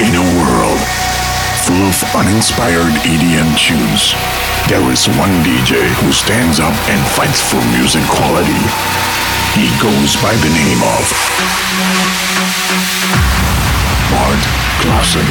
[0.00, 0.80] In a world
[1.68, 4.14] full of uninspired EDM tunes,
[4.66, 8.56] there is one DJ who stands up and fights for music quality.
[9.52, 11.04] He goes by the name of
[14.08, 14.42] Bart
[14.80, 15.28] Claessen.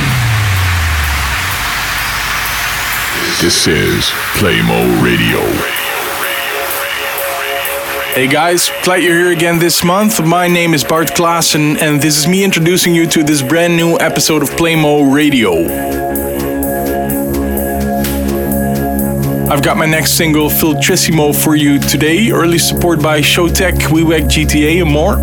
[3.42, 5.81] This is Playmo Radio.
[8.14, 10.22] Hey guys, glad you're here again this month.
[10.22, 13.98] My name is Bart Claessen, and this is me introducing you to this brand new
[14.00, 16.31] episode of Playmo Radio.
[19.52, 24.82] I've got my next single, Filtrissimo, for you today, early support by Showtek, Wiwek GTA,
[24.82, 25.18] and more.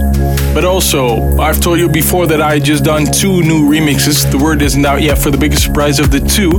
[0.52, 4.30] But also, I've told you before that I just done two new remixes.
[4.30, 6.50] The word isn't out yet for the biggest surprise of the two.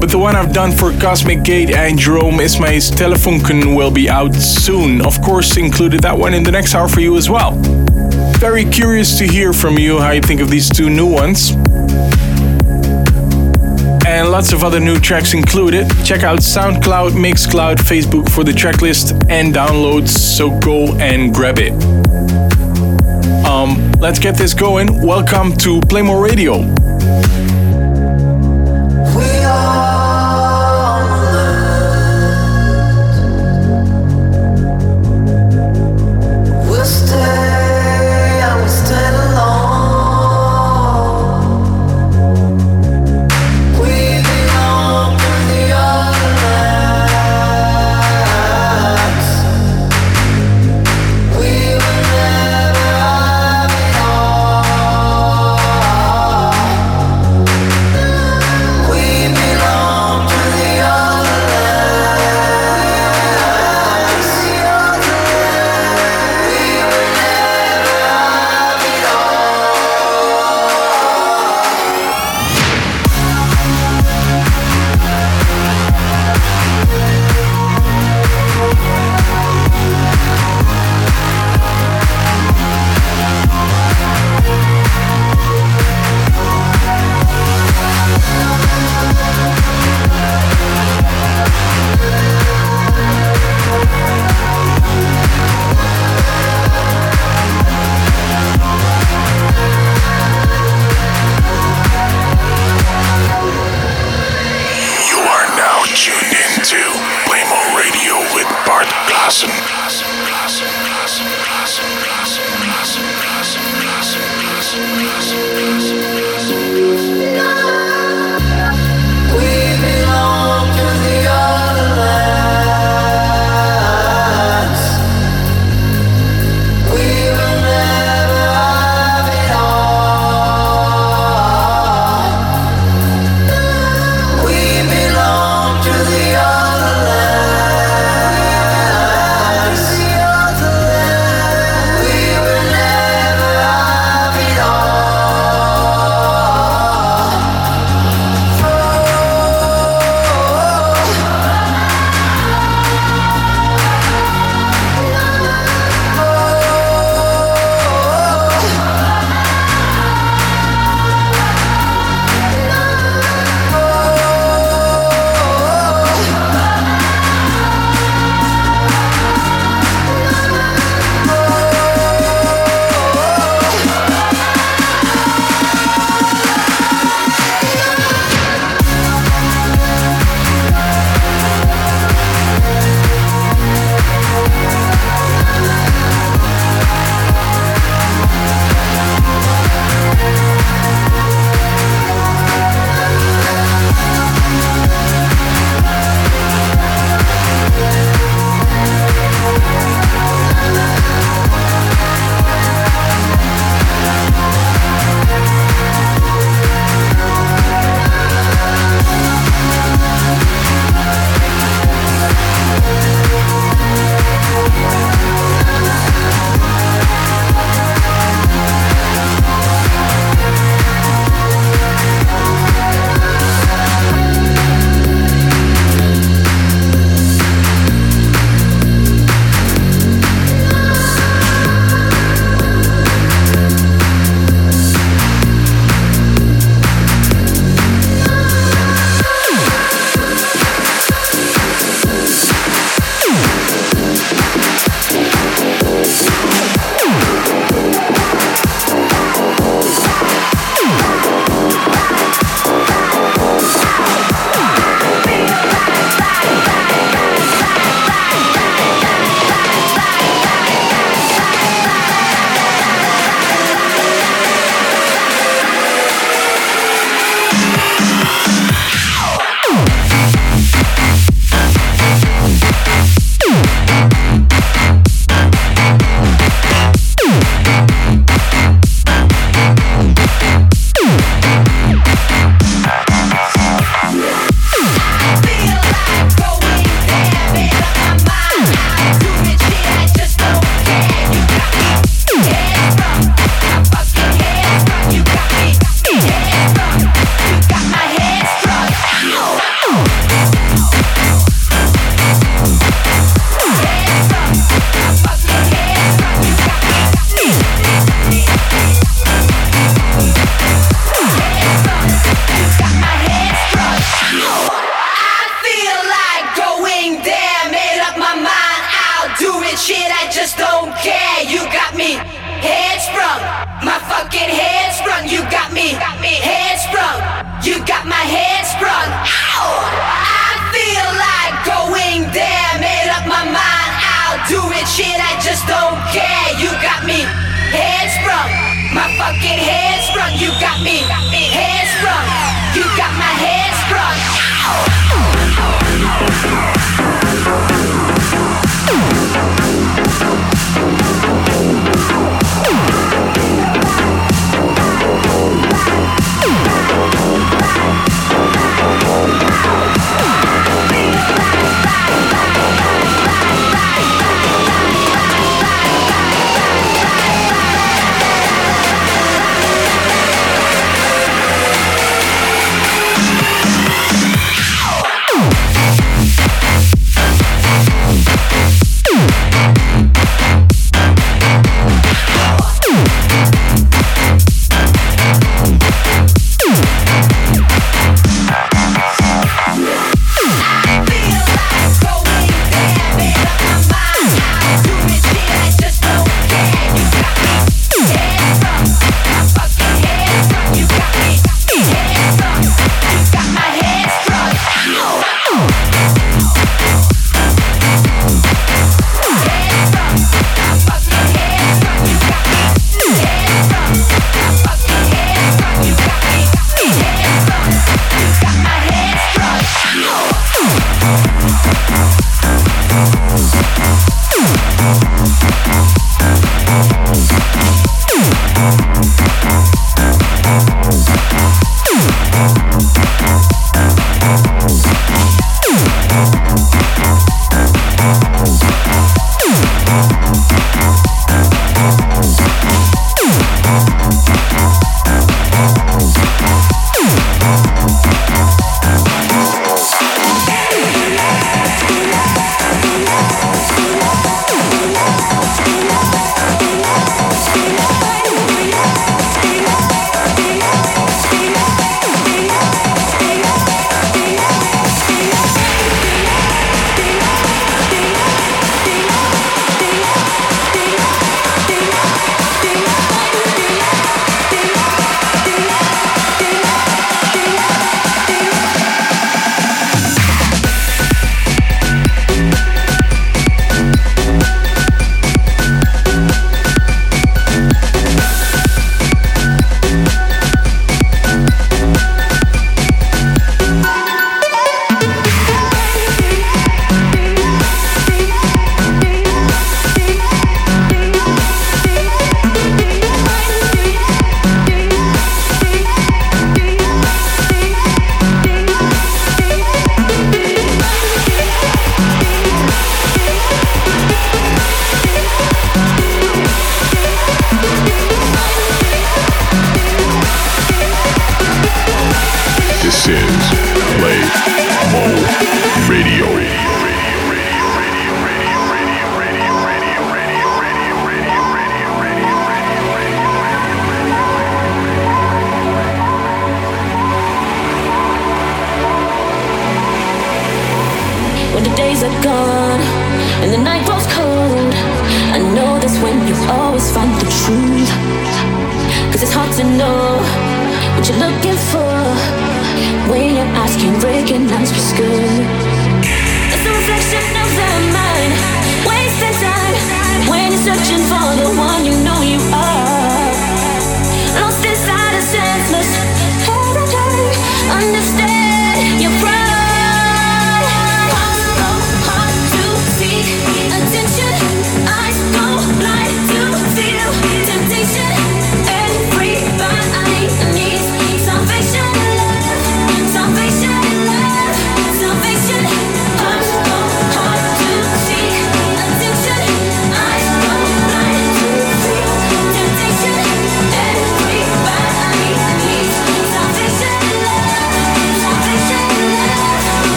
[0.00, 4.34] But the one I've done for Cosmic Gate and Jerome Isma-Ae's Telefunken will be out
[4.34, 5.00] soon.
[5.00, 7.52] Of course, included that one in the next hour for you as well.
[8.40, 11.52] Very curious to hear from you how you think of these two new ones
[14.14, 15.88] and lots of other new tracks included.
[16.04, 21.72] Check out SoundCloud, Mixcloud, Facebook for the tracklist and downloads, so go and grab it.
[23.44, 25.02] Um, let's get this going.
[25.04, 26.62] Welcome to Playmo Radio.
[29.14, 29.93] belong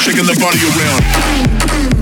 [0.00, 1.99] shaking the body around.